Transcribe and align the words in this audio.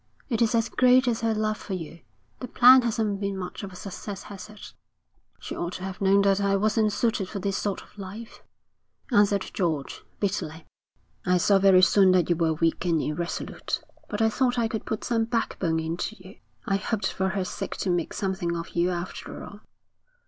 It 0.29 0.41
is 0.41 0.55
as 0.55 0.67
great 0.67 1.07
as 1.07 1.21
her 1.21 1.35
love 1.35 1.57
for 1.59 1.75
you. 1.75 1.99
The 2.39 2.47
plan 2.47 2.81
hasn't 2.81 3.19
been 3.19 3.37
much 3.37 3.61
of 3.61 3.71
a 3.71 3.75
success, 3.75 4.23
has 4.23 4.49
it?' 4.49 4.73
'She 5.39 5.55
ought 5.55 5.73
to 5.73 5.83
have 5.83 6.01
known 6.01 6.23
that 6.23 6.41
I 6.41 6.55
wasn't 6.55 6.91
suited 6.91 7.29
for 7.29 7.37
this 7.37 7.55
sort 7.55 7.83
of 7.83 7.99
life,' 7.99 8.41
answered 9.11 9.51
George, 9.53 10.01
bitterly. 10.19 10.65
'I 11.27 11.37
saw 11.37 11.59
very 11.59 11.83
soon 11.83 12.13
that 12.13 12.31
you 12.31 12.35
were 12.35 12.53
weak 12.55 12.83
and 12.85 12.99
irresolute, 12.99 13.83
but 14.09 14.23
I 14.23 14.29
thought 14.31 14.57
I 14.57 14.67
could 14.67 14.85
put 14.87 15.03
some 15.03 15.25
backbone 15.25 15.79
into 15.79 16.15
you. 16.17 16.37
I 16.65 16.77
hoped 16.77 17.11
for 17.13 17.29
her 17.29 17.45
sake 17.45 17.77
to 17.81 17.91
make 17.91 18.13
something 18.15 18.55
of 18.57 18.71
you 18.71 18.89
after 18.89 19.43
all. 19.43 19.59